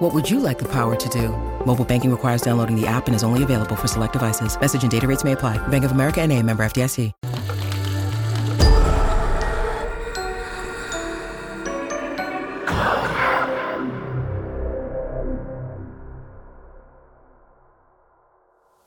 What 0.00 0.14
would 0.14 0.30
you 0.30 0.40
like 0.40 0.58
the 0.58 0.64
power 0.64 0.96
to 0.96 1.08
do? 1.10 1.28
Mobile 1.66 1.84
banking 1.84 2.10
requires 2.10 2.40
downloading 2.40 2.74
the 2.74 2.86
app 2.86 3.06
and 3.06 3.14
is 3.14 3.22
only 3.22 3.42
available 3.42 3.76
for 3.76 3.86
select 3.86 4.14
devices. 4.14 4.58
Message 4.58 4.82
and 4.82 4.90
data 4.90 5.06
rates 5.06 5.24
may 5.24 5.32
apply. 5.32 5.58
Bank 5.68 5.84
of 5.84 5.92
America 5.92 6.22
and 6.22 6.32
a 6.32 6.42
member 6.42 6.64
FDIC. 6.64 7.12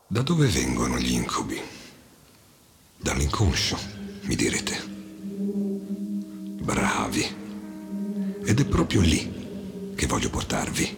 Da 0.07 0.21
dove 0.23 0.48
vengono 0.48 0.98
gli 0.98 1.13
incubi? 1.13 1.62
Dall'inconscio, 2.98 3.77
mi 4.21 4.35
direte. 4.35 4.82
Bravi. 6.63 7.41
Ed 8.45 8.59
è 8.59 8.66
proprio 8.66 9.02
lì 9.02 9.43
che 9.96 10.08
voglio 10.08 10.30
portarvi. 10.30 10.98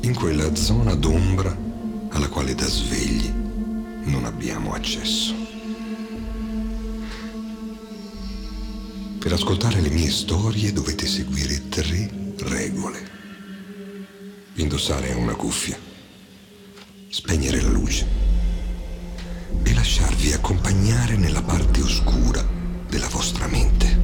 In 0.00 0.14
quella 0.14 0.54
zona 0.54 0.94
d'ombra 0.94 1.56
alla 2.10 2.28
quale 2.28 2.54
da 2.54 2.66
svegli 2.66 3.30
non 4.04 4.24
abbiamo 4.24 4.72
accesso. 4.72 5.34
Per 9.18 9.32
ascoltare 9.32 9.80
le 9.80 9.90
mie 9.90 10.10
storie 10.10 10.72
dovete 10.72 11.06
seguire 11.06 11.68
tre 11.68 12.08
regole. 12.38 13.10
Indossare 14.54 15.12
una 15.14 15.34
cuffia, 15.34 15.76
spegnere 17.08 17.60
la 17.60 17.70
luce 17.70 18.06
e 19.62 19.74
lasciarvi 19.74 20.32
accompagnare 20.32 21.16
nella 21.16 21.42
parte 21.42 21.80
oscura 21.82 22.46
della 22.88 23.08
vostra 23.08 23.48
mente. 23.48 23.95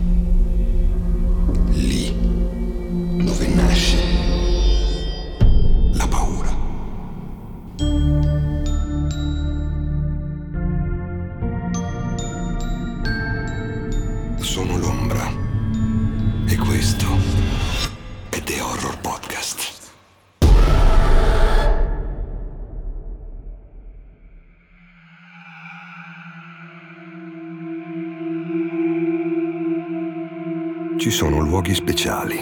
Ci 31.02 31.10
sono 31.10 31.40
luoghi 31.40 31.74
speciali 31.74 32.38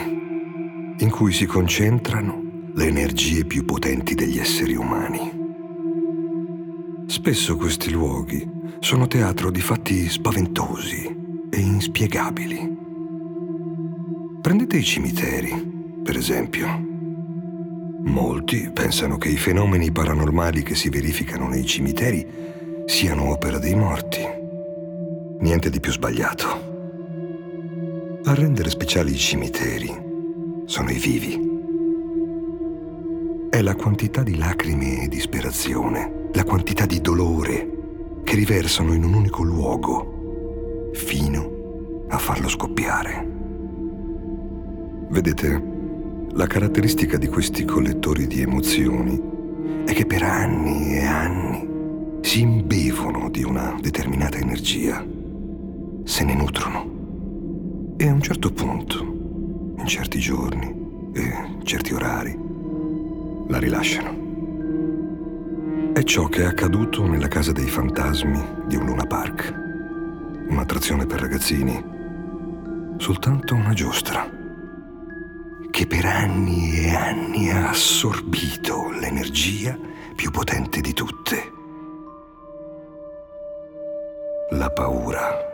in 0.99 1.09
cui 1.11 1.33
si 1.33 1.47
concentrano 1.47 2.69
le 2.75 2.85
energie 2.89 3.47
più 3.47 3.65
potenti 3.65 4.15
degli 4.15 4.39
esseri 4.39 4.75
umani. 4.75 5.33
Spesso 7.07 7.57
questi 7.57 7.91
luoghi 7.91 8.47
sono 8.81 9.07
teatro 9.07 9.51
di 9.51 9.63
fatti 9.63 10.11
spaventosi 10.11 11.49
e 11.49 11.59
inspiegabili. 11.59 12.77
Prendete 14.43 14.77
i 14.77 14.85
cimiteri, 14.85 16.03
per 16.05 16.19
esempio. 16.19 16.67
Molti 18.03 18.71
pensano 18.75 19.17
che 19.17 19.31
i 19.31 19.39
fenomeni 19.39 19.91
paranormali 19.91 20.63
che 20.63 20.75
si 20.75 20.91
verificano 20.91 21.49
nei 21.49 21.65
cimiteri 21.65 22.27
siano 22.85 23.31
opera 23.31 23.59
dei 23.59 23.75
morti. 23.75 24.21
Niente 25.39 25.71
di 25.71 25.81
più 25.81 25.93
sbagliato. 25.93 26.70
A 28.23 28.35
rendere 28.35 28.69
speciali 28.69 29.13
i 29.13 29.17
cimiteri 29.17 29.91
sono 30.67 30.91
i 30.91 30.99
vivi. 30.99 31.49
È 33.49 33.63
la 33.63 33.75
quantità 33.75 34.23
di 34.23 34.37
lacrime 34.37 35.03
e 35.03 35.09
disperazione, 35.09 36.29
la 36.35 36.45
quantità 36.45 36.85
di 36.85 37.01
dolore 37.01 38.21
che 38.23 38.37
riversano 38.37 38.93
in 38.93 39.05
un 39.05 39.15
unico 39.15 39.43
luogo, 39.43 40.91
fino 40.93 42.05
a 42.09 42.19
farlo 42.19 42.49
scoppiare. 42.49 43.27
Vedete, 45.09 45.63
la 46.33 46.47
caratteristica 46.47 47.17
di 47.17 47.27
questi 47.27 47.65
collettori 47.65 48.27
di 48.27 48.43
emozioni 48.43 49.19
è 49.87 49.93
che 49.95 50.05
per 50.05 50.23
anni 50.23 50.93
e 50.93 51.05
anni 51.05 51.69
si 52.21 52.43
imbevono 52.43 53.31
di 53.31 53.43
una 53.43 53.79
determinata 53.81 54.37
energia, 54.37 55.03
se 56.05 56.25
ne 56.25 56.35
nutrono 56.35 57.00
e 58.01 58.09
a 58.09 58.15
un 58.15 58.23
certo 58.23 58.51
punto, 58.51 59.03
in 59.77 59.87
certi 59.87 60.19
giorni 60.21 61.11
e 61.13 61.59
certi 61.65 61.93
orari, 61.93 62.35
la 63.47 63.59
rilasciano. 63.59 64.17
È 65.93 66.03
ciò 66.05 66.25
che 66.29 66.41
è 66.41 66.47
accaduto 66.47 67.07
nella 67.07 67.29
casa 67.29 67.53
dei 67.53 67.69
fantasmi 67.69 68.43
di 68.65 68.77
un 68.77 68.87
Luna 68.87 69.05
Park, 69.05 69.55
un'attrazione 70.49 71.05
per 71.05 71.21
ragazzini, 71.21 71.85
soltanto 72.97 73.55
una 73.55 73.75
giostra, 73.75 74.27
che 75.71 75.87
per 75.87 76.07
anni 76.07 76.81
e 76.81 76.95
anni 76.95 77.51
ha 77.51 77.69
assorbito 77.69 78.93
l'energia 78.93 79.79
più 80.17 80.31
potente 80.31 80.81
di 80.81 80.95
tutte. 80.95 81.53
La 84.53 84.71
paura. 84.71 85.50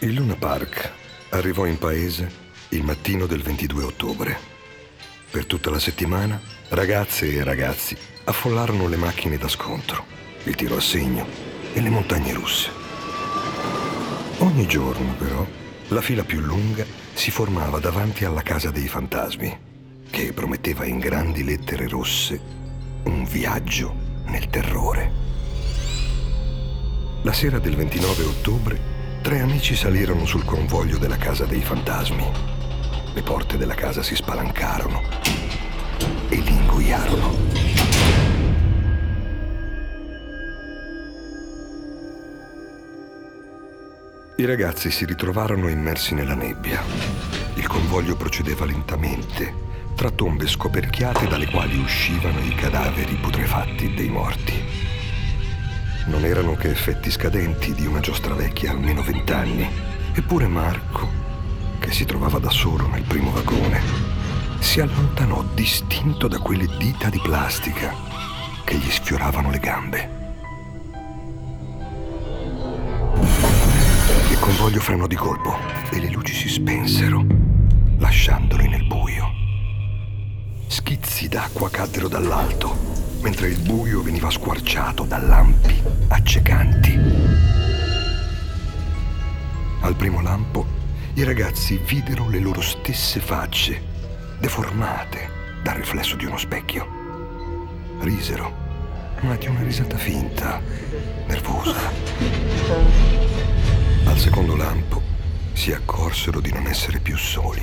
Il 0.00 0.14
Luna 0.14 0.36
Park 0.36 0.92
arrivò 1.30 1.66
in 1.66 1.76
paese 1.76 2.30
il 2.68 2.84
mattino 2.84 3.26
del 3.26 3.42
22 3.42 3.82
ottobre. 3.82 4.38
Per 5.28 5.44
tutta 5.44 5.70
la 5.70 5.80
settimana, 5.80 6.40
ragazze 6.68 7.32
e 7.32 7.42
ragazzi 7.42 7.96
affollarono 8.22 8.86
le 8.86 8.94
macchine 8.94 9.38
da 9.38 9.48
scontro, 9.48 10.04
il 10.44 10.54
tiro 10.54 10.76
a 10.76 10.80
segno 10.80 11.26
e 11.72 11.80
le 11.80 11.88
montagne 11.88 12.32
russe. 12.32 12.70
Ogni 14.38 14.68
giorno, 14.68 15.14
però, 15.14 15.44
la 15.88 16.00
fila 16.00 16.22
più 16.22 16.38
lunga 16.38 16.86
si 17.12 17.32
formava 17.32 17.80
davanti 17.80 18.24
alla 18.24 18.42
casa 18.42 18.70
dei 18.70 18.86
fantasmi, 18.86 19.58
che 20.10 20.32
prometteva 20.32 20.84
in 20.84 21.00
grandi 21.00 21.42
lettere 21.42 21.88
rosse 21.88 22.40
un 23.02 23.24
viaggio 23.24 23.92
nel 24.26 24.48
terrore. 24.48 25.12
La 27.22 27.32
sera 27.32 27.58
del 27.58 27.74
29 27.74 28.22
ottobre 28.22 28.97
Tre 29.20 29.40
amici 29.40 29.74
salirono 29.74 30.24
sul 30.24 30.44
convoglio 30.44 30.96
della 30.96 31.16
casa 31.16 31.44
dei 31.44 31.60
fantasmi. 31.60 32.24
Le 33.12 33.22
porte 33.22 33.58
della 33.58 33.74
casa 33.74 34.02
si 34.02 34.14
spalancarono 34.14 35.02
e 36.28 36.36
li 36.36 36.50
ingoiarono. 36.50 37.36
I 44.36 44.44
ragazzi 44.44 44.90
si 44.90 45.04
ritrovarono 45.04 45.68
immersi 45.68 46.14
nella 46.14 46.34
nebbia. 46.34 46.80
Il 47.54 47.66
convoglio 47.66 48.16
procedeva 48.16 48.64
lentamente, 48.64 49.52
tra 49.94 50.10
tombe 50.10 50.46
scoperchiate 50.46 51.26
dalle 51.26 51.50
quali 51.50 51.76
uscivano 51.76 52.38
i 52.40 52.54
cadaveri 52.54 53.16
putrefatti 53.16 53.92
dei 53.94 54.08
morti 54.08 54.67
non 56.08 56.24
erano 56.24 56.54
che 56.54 56.70
effetti 56.70 57.10
scadenti 57.10 57.74
di 57.74 57.86
una 57.86 58.00
giostra 58.00 58.34
vecchia 58.34 58.70
almeno 58.70 59.02
vent'anni. 59.02 59.68
Eppure 60.12 60.46
Marco, 60.46 61.08
che 61.78 61.92
si 61.92 62.04
trovava 62.04 62.38
da 62.38 62.50
solo 62.50 62.86
nel 62.88 63.02
primo 63.02 63.30
vagone, 63.30 63.80
si 64.58 64.80
allontanò 64.80 65.44
distinto 65.54 66.26
da 66.26 66.38
quelle 66.38 66.66
dita 66.78 67.08
di 67.10 67.20
plastica 67.20 67.94
che 68.64 68.76
gli 68.76 68.90
sfioravano 68.90 69.50
le 69.50 69.58
gambe. 69.58 70.16
Il 74.30 74.38
convoglio 74.40 74.80
frenò 74.80 75.06
di 75.06 75.16
colpo 75.16 75.56
e 75.90 76.00
le 76.00 76.10
luci 76.10 76.32
si 76.32 76.48
spensero, 76.48 77.24
lasciandoli 77.98 78.66
nel 78.68 78.86
buio. 78.86 79.26
Schizzi 80.66 81.28
d'acqua 81.28 81.70
caddero 81.70 82.08
dall'alto 82.08 82.87
mentre 83.28 83.48
il 83.48 83.60
buio 83.60 84.00
veniva 84.00 84.30
squarciato 84.30 85.04
da 85.04 85.18
lampi 85.18 85.82
accecanti. 86.08 86.98
Al 89.82 89.94
primo 89.96 90.22
lampo, 90.22 90.64
i 91.12 91.24
ragazzi 91.24 91.78
videro 91.84 92.26
le 92.30 92.38
loro 92.38 92.62
stesse 92.62 93.20
facce, 93.20 93.82
deformate 94.38 95.28
dal 95.62 95.74
riflesso 95.74 96.16
di 96.16 96.24
uno 96.24 96.38
specchio. 96.38 96.88
Risero, 98.00 98.50
ma 99.20 99.36
di 99.36 99.46
una 99.46 99.60
risata 99.60 99.98
finta, 99.98 100.62
nervosa. 101.26 101.76
Al 104.06 104.18
secondo 104.18 104.56
lampo 104.56 105.02
si 105.52 105.70
accorsero 105.70 106.40
di 106.40 106.50
non 106.50 106.66
essere 106.66 106.98
più 106.98 107.18
soli. 107.18 107.60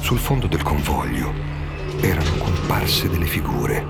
Sul 0.00 0.18
fondo 0.18 0.48
del 0.48 0.62
convoglio 0.62 1.53
erano 2.00 2.36
comparse 2.38 3.08
delle 3.08 3.26
figure. 3.26 3.84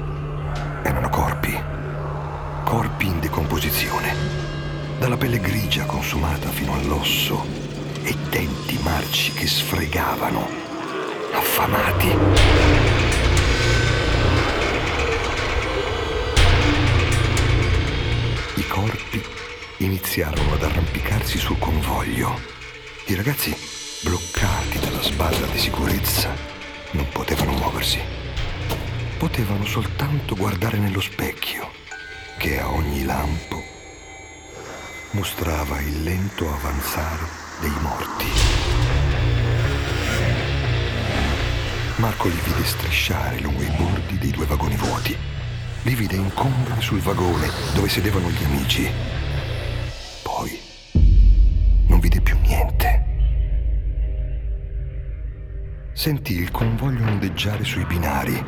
Erano 0.82 1.08
corpi. 1.08 1.58
Corpi 2.64 3.06
in 3.06 3.20
decomposizione. 3.20 4.14
Dalla 4.98 5.16
pelle 5.16 5.38
grigia 5.40 5.84
consumata 5.84 6.48
fino 6.50 6.74
all'osso 6.74 7.44
e 8.02 8.14
denti 8.30 8.78
marci 8.82 9.32
che 9.32 9.46
sfregavano. 9.46 10.46
Affamati. 11.32 12.08
I 18.56 18.66
corpi 18.66 19.22
iniziarono 19.78 20.54
ad 20.54 20.62
arrampicarsi 20.62 21.38
sul 21.38 21.58
convoglio. 21.58 22.38
I 23.06 23.14
ragazzi, 23.14 23.54
bloccati 24.02 24.78
dalla 24.78 25.02
sbarra 25.02 25.46
di 25.46 25.58
sicurezza, 25.58 26.53
non 26.94 27.08
potevano 27.12 27.52
muoversi. 27.52 27.98
Potevano 29.18 29.64
soltanto 29.66 30.34
guardare 30.34 30.78
nello 30.78 31.00
specchio, 31.00 31.70
che 32.38 32.58
a 32.58 32.70
ogni 32.70 33.04
lampo 33.04 33.62
mostrava 35.10 35.80
il 35.80 36.02
lento 36.02 36.52
avanzare 36.52 37.26
dei 37.60 37.72
morti. 37.80 38.26
Marco 41.96 42.28
li 42.28 42.40
vide 42.42 42.64
strisciare 42.64 43.40
lungo 43.40 43.62
i 43.62 43.70
bordi 43.76 44.18
dei 44.18 44.30
due 44.30 44.46
vagoni 44.46 44.76
vuoti. 44.76 45.16
Li 45.82 45.94
vide 45.94 46.16
incombere 46.16 46.80
sul 46.80 47.00
vagone 47.00 47.50
dove 47.74 47.88
sedevano 47.88 48.28
gli 48.30 48.44
amici. 48.44 48.90
Sentì 56.04 56.34
il 56.34 56.50
convoglio 56.50 57.06
ondeggiare 57.06 57.64
sui 57.64 57.86
binari, 57.86 58.38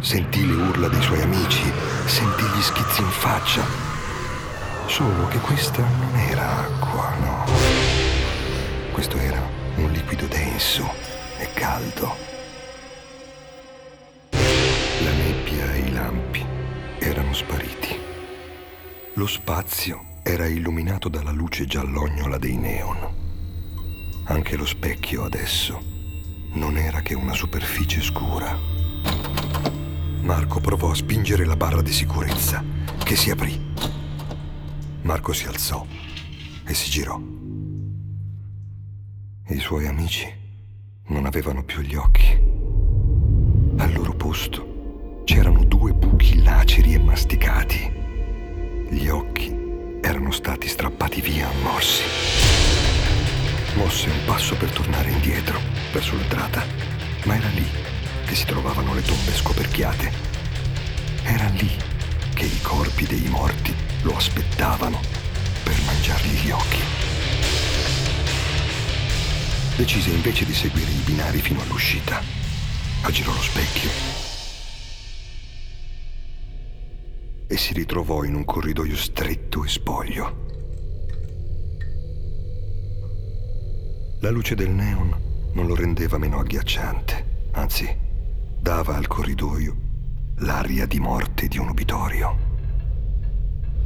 sentì 0.00 0.46
le 0.46 0.52
urla 0.52 0.86
dei 0.88 1.00
suoi 1.00 1.22
amici, 1.22 1.62
sentì 2.04 2.42
gli 2.42 2.60
schizzi 2.60 3.00
in 3.00 3.08
faccia. 3.08 3.64
Solo 4.84 5.26
che 5.28 5.38
questa 5.38 5.82
non 5.82 6.14
era 6.14 6.58
acqua, 6.58 7.14
no. 7.20 7.44
Questo 8.92 9.16
era 9.16 9.40
un 9.76 9.90
liquido 9.92 10.26
denso 10.26 10.92
e 11.38 11.48
caldo. 11.54 12.14
La 14.28 15.12
nebbia 15.12 15.72
e 15.72 15.78
i 15.78 15.92
lampi 15.92 16.44
erano 16.98 17.32
spariti. 17.32 17.98
Lo 19.14 19.26
spazio 19.26 20.18
era 20.22 20.46
illuminato 20.46 21.08
dalla 21.08 21.32
luce 21.32 21.64
giallognola 21.64 22.36
dei 22.36 22.58
neon. 22.58 22.98
Anche 24.24 24.54
lo 24.54 24.66
specchio 24.66 25.24
adesso 25.24 25.99
non 26.52 26.76
era 26.76 27.00
che 27.00 27.14
una 27.14 27.34
superficie 27.34 28.00
scura. 28.00 28.56
Marco 30.22 30.60
provò 30.60 30.90
a 30.90 30.94
spingere 30.94 31.44
la 31.44 31.56
barra 31.56 31.82
di 31.82 31.92
sicurezza, 31.92 32.62
che 33.04 33.16
si 33.16 33.30
aprì. 33.30 33.58
Marco 35.02 35.32
si 35.32 35.46
alzò 35.46 35.84
e 36.64 36.74
si 36.74 36.90
girò. 36.90 37.20
I 39.48 39.58
suoi 39.58 39.86
amici 39.86 40.26
non 41.06 41.26
avevano 41.26 41.64
più 41.64 41.80
gli 41.80 41.94
occhi. 41.94 42.38
Al 43.78 43.92
loro 43.92 44.14
posto 44.14 45.22
c'erano 45.24 45.64
due 45.64 45.92
buchi 45.92 46.42
laceri 46.42 46.94
e 46.94 46.98
masticati. 46.98 47.92
Gli 48.90 49.08
occhi 49.08 49.56
erano 50.00 50.30
stati 50.30 50.68
strappati 50.68 51.20
via 51.20 51.48
a 51.48 51.52
morsi. 51.62 52.49
Mosse 53.74 54.08
un 54.10 54.24
passo 54.24 54.56
per 54.56 54.70
tornare 54.70 55.10
indietro, 55.10 55.60
verso 55.92 56.16
l'entrata, 56.16 56.64
ma 57.24 57.36
era 57.36 57.48
lì 57.48 57.66
che 58.26 58.34
si 58.34 58.44
trovavano 58.44 58.94
le 58.94 59.02
tombe 59.02 59.32
scoperchiate. 59.32 60.12
Era 61.22 61.48
lì 61.48 61.70
che 62.34 62.44
i 62.44 62.60
corpi 62.60 63.06
dei 63.06 63.28
morti 63.28 63.74
lo 64.02 64.16
aspettavano 64.16 65.00
per 65.62 65.74
mangiargli 65.84 66.46
gli 66.46 66.50
occhi. 66.50 66.80
Decise 69.76 70.10
invece 70.10 70.44
di 70.44 70.54
seguire 70.54 70.90
i 70.90 71.02
binari 71.04 71.40
fino 71.40 71.62
all'uscita. 71.62 72.20
Aggirò 73.02 73.32
lo 73.32 73.40
specchio 73.40 73.88
e 77.46 77.56
si 77.56 77.72
ritrovò 77.72 78.22
in 78.24 78.34
un 78.34 78.44
corridoio 78.44 78.96
stretto 78.96 79.64
e 79.64 79.68
spoglio. 79.68 80.49
La 84.22 84.28
luce 84.28 84.54
del 84.54 84.68
neon 84.68 85.50
non 85.54 85.66
lo 85.66 85.74
rendeva 85.74 86.18
meno 86.18 86.40
agghiacciante, 86.40 87.48
anzi, 87.52 87.96
dava 88.60 88.94
al 88.96 89.06
corridoio 89.06 89.74
l'aria 90.40 90.84
di 90.84 91.00
morte 91.00 91.48
di 91.48 91.56
un 91.56 91.70
obitorio. 91.70 92.48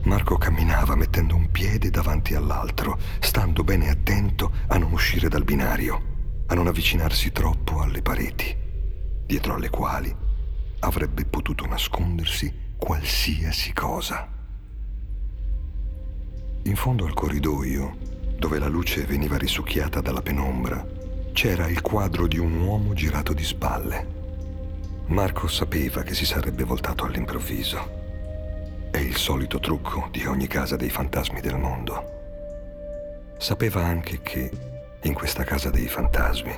Marco 0.02 0.36
camminava 0.36 0.96
mettendo 0.96 1.36
un 1.36 1.52
piede 1.52 1.88
davanti 1.88 2.34
all'altro, 2.34 2.98
stando 3.20 3.62
bene 3.62 3.88
attento 3.90 4.50
a 4.66 4.76
non 4.76 4.90
uscire 4.90 5.28
dal 5.28 5.44
binario, 5.44 6.42
a 6.46 6.54
non 6.54 6.66
avvicinarsi 6.66 7.31
troppo 7.31 7.81
alle 7.81 8.02
pareti, 8.02 8.56
dietro 9.26 9.54
alle 9.54 9.70
quali 9.70 10.12
avrebbe 10.81 11.26
potuto 11.26 11.64
nascondersi 11.66 12.72
qualsiasi 12.76 13.72
cosa. 13.72 14.28
In 16.64 16.75
fondo 16.75 17.06
al 17.06 17.14
corridoio, 17.14 18.13
dove 18.44 18.58
la 18.58 18.69
luce 18.69 19.06
veniva 19.06 19.38
risucchiata 19.38 20.02
dalla 20.02 20.20
penombra, 20.20 20.87
c'era 21.32 21.67
il 21.67 21.81
quadro 21.81 22.26
di 22.26 22.37
un 22.37 22.61
uomo 22.61 22.93
girato 22.93 23.32
di 23.32 23.43
spalle. 23.43 24.06
Marco 25.06 25.49
sapeva 25.49 26.02
che 26.02 26.12
si 26.12 26.26
sarebbe 26.26 26.62
voltato 26.62 27.06
all'improvviso. 27.06 27.79
È 28.91 28.99
il 28.99 29.17
solito 29.17 29.58
trucco 29.61 30.08
di 30.11 30.26
ogni 30.26 30.46
casa 30.46 30.76
dei 30.76 30.91
fantasmi 30.91 31.41
del 31.41 31.56
mondo. 31.56 33.32
Sapeva 33.38 33.82
anche 33.82 34.20
che 34.20 34.50
in 35.00 35.14
questa 35.14 35.43
casa 35.43 35.70
dei 35.70 35.88
fantasmi 35.88 36.52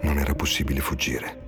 non 0.00 0.16
era 0.16 0.34
possibile 0.34 0.80
fuggire. 0.80 1.42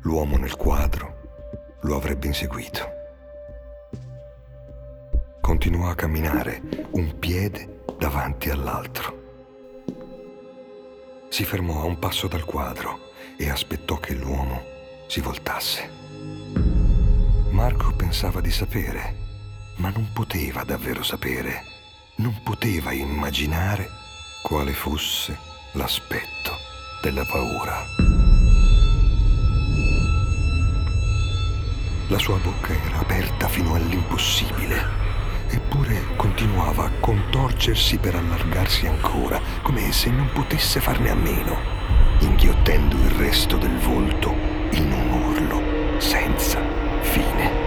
L'uomo 0.00 0.38
nel 0.38 0.56
quadro 0.56 1.76
lo 1.82 1.94
avrebbe 1.94 2.26
inseguito. 2.26 2.88
Continuò 5.42 5.90
a 5.90 5.94
camminare, 5.94 6.62
un 6.92 7.18
piede 7.18 7.82
davanti 8.04 8.50
all'altro. 8.50 9.22
Si 11.30 11.42
fermò 11.42 11.80
a 11.80 11.84
un 11.84 11.98
passo 11.98 12.26
dal 12.26 12.44
quadro 12.44 13.12
e 13.38 13.48
aspettò 13.48 13.96
che 13.96 14.12
l'uomo 14.12 14.62
si 15.06 15.22
voltasse. 15.22 15.90
Marco 17.48 17.94
pensava 17.94 18.42
di 18.42 18.50
sapere, 18.50 19.16
ma 19.76 19.88
non 19.88 20.10
poteva 20.12 20.64
davvero 20.64 21.02
sapere, 21.02 21.64
non 22.16 22.42
poteva 22.42 22.92
immaginare 22.92 23.88
quale 24.42 24.74
fosse 24.74 25.38
l'aspetto 25.72 26.58
della 27.00 27.24
paura. 27.24 27.86
La 32.08 32.18
sua 32.18 32.36
bocca 32.36 32.74
era 32.84 32.98
aperta 32.98 33.48
fino 33.48 33.74
all'impossibile, 33.74 35.03
eppure 35.54 36.16
continuava 36.16 36.84
a 36.84 36.90
contorcersi 37.00 37.98
per 37.98 38.14
allargarsi 38.14 38.86
ancora, 38.86 39.40
come 39.62 39.92
se 39.92 40.10
non 40.10 40.30
potesse 40.32 40.80
farne 40.80 41.10
a 41.10 41.14
meno, 41.14 41.56
inghiottendo 42.20 42.96
il 42.96 43.10
resto 43.10 43.56
del 43.56 43.76
volto 43.78 44.32
in 44.72 44.92
un 44.92 45.22
urlo 45.22 46.00
senza 46.00 46.60
fine. 47.00 47.62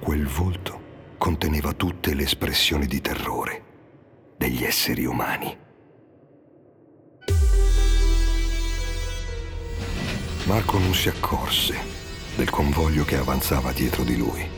Quel 0.00 0.26
volto 0.26 0.80
conteneva 1.18 1.72
tutte 1.72 2.14
le 2.14 2.22
espressioni 2.22 2.86
di 2.86 3.00
terrore 3.00 3.62
degli 4.36 4.64
esseri 4.64 5.04
umani. 5.04 5.65
Marco 10.46 10.78
non 10.78 10.94
si 10.94 11.08
accorse 11.08 11.76
del 12.36 12.50
convoglio 12.50 13.04
che 13.04 13.16
avanzava 13.16 13.72
dietro 13.72 14.04
di 14.04 14.16
lui. 14.16 14.48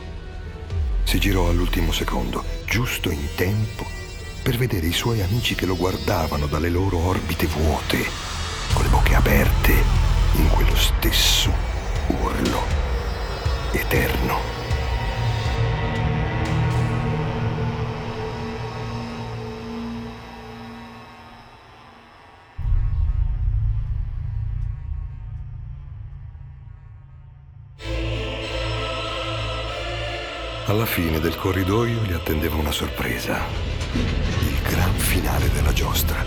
Si 1.03 1.19
girò 1.19 1.49
all'ultimo 1.49 1.93
secondo, 1.93 2.45
giusto 2.67 3.11
in 3.11 3.27
tempo 3.35 3.87
per 4.43 4.59
vedere 4.59 4.87
i 4.87 4.93
suoi 4.93 5.23
amici 5.23 5.55
che 5.55 5.65
lo 5.65 5.77
guardavano 5.77 6.47
dalle 6.47 6.69
loro 6.69 6.99
orbite 6.99 7.47
vuote, 7.47 8.05
con 8.75 8.83
le 8.83 8.91
bocche 8.91 9.15
aperte, 9.15 9.73
in 10.35 10.49
quello 10.51 10.77
stesso 10.77 11.68
Alla 30.69 30.85
fine 30.85 31.19
del 31.19 31.35
corridoio 31.35 32.03
li 32.03 32.13
attendeva 32.13 32.57
una 32.57 32.73
sorpresa. 32.73 33.41
Il 33.95 34.61
gran 34.69 34.93
finale 34.93 35.51
della 35.51 35.73
giostra. 35.73 36.23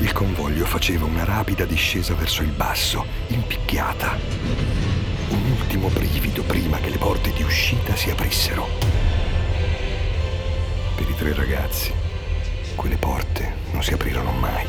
Il 0.00 0.12
convoglio 0.12 0.66
faceva 0.66 1.06
una 1.06 1.24
rapida 1.24 1.64
discesa 1.64 2.12
verso 2.12 2.42
il 2.42 2.50
basso, 2.50 3.06
impicchiata. 3.28 4.18
Un 5.30 5.50
ultimo 5.52 5.88
brivido 5.88 6.42
prima 6.42 6.76
che 6.76 6.90
le 6.90 6.98
porte 6.98 7.32
di 7.32 7.42
uscita 7.42 7.96
si 7.96 8.10
aprissero. 8.10 8.68
Per 10.94 11.08
i 11.08 11.14
tre 11.16 11.32
ragazzi, 11.32 11.90
quelle 12.74 12.96
porte 12.96 13.50
non 13.72 13.82
si 13.82 13.94
aprirono 13.94 14.32
mai. 14.32 14.66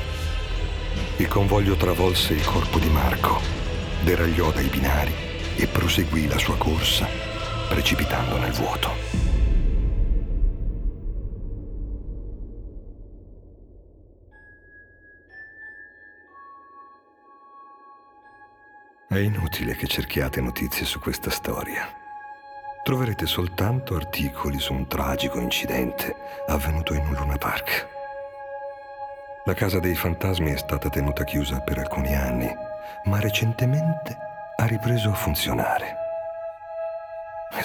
Il 1.17 1.27
convoglio 1.27 1.75
travolse 1.75 2.31
il 2.31 2.45
corpo 2.45 2.79
di 2.79 2.87
Marco, 2.87 3.41
deragliò 4.03 4.51
dai 4.51 4.67
binari 4.67 5.13
e 5.57 5.67
proseguì 5.67 6.29
la 6.29 6.37
sua 6.37 6.55
corsa 6.55 7.34
precipitando 7.67 8.37
nel 8.37 8.51
vuoto. 8.51 9.15
È 19.07 19.19
inutile 19.19 19.75
che 19.75 19.87
cerchiate 19.87 20.41
notizie 20.41 20.85
su 20.85 20.99
questa 20.99 21.29
storia. 21.29 21.87
Troverete 22.83 23.25
soltanto 23.25 23.95
articoli 23.95 24.59
su 24.59 24.73
un 24.73 24.87
tragico 24.87 25.39
incidente 25.39 26.15
avvenuto 26.47 26.93
in 26.93 27.05
un 27.05 27.13
Luna 27.13 27.37
Park. 27.37 27.87
La 29.45 29.53
casa 29.53 29.79
dei 29.79 29.95
fantasmi 29.95 30.51
è 30.51 30.57
stata 30.57 30.89
tenuta 30.89 31.23
chiusa 31.23 31.61
per 31.61 31.77
alcuni 31.77 32.13
anni, 32.13 32.53
ma 33.05 33.19
recentemente 33.19 34.17
ha 34.57 34.65
ripreso 34.65 35.09
a 35.09 35.13
funzionare. 35.13 36.04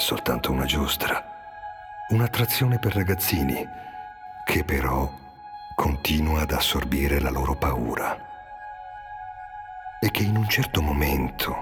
Soltanto 0.00 0.50
una 0.50 0.64
giostra, 0.64 1.22
un'attrazione 2.08 2.78
per 2.78 2.94
ragazzini 2.94 3.68
che 4.46 4.64
però 4.64 5.12
continua 5.74 6.40
ad 6.40 6.52
assorbire 6.52 7.20
la 7.20 7.28
loro 7.28 7.54
paura 7.54 8.16
e 10.00 10.10
che 10.10 10.22
in 10.22 10.38
un 10.38 10.48
certo 10.48 10.80
momento, 10.80 11.54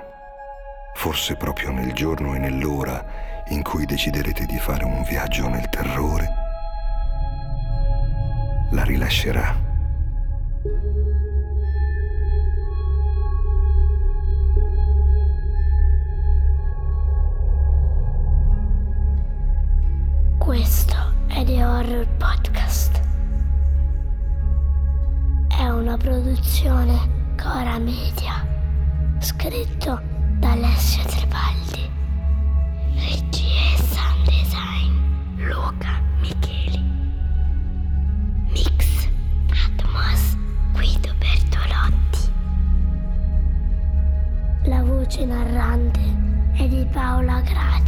forse 0.94 1.34
proprio 1.34 1.72
nel 1.72 1.92
giorno 1.92 2.36
e 2.36 2.38
nell'ora 2.38 3.42
in 3.48 3.64
cui 3.64 3.84
deciderete 3.84 4.46
di 4.46 4.58
fare 4.60 4.84
un 4.84 5.02
viaggio 5.02 5.48
nel 5.48 5.68
terrore, 5.68 6.32
la 8.70 8.84
rilascerà. 8.84 9.67
Paola 47.08 47.40
Gradi. 47.40 47.87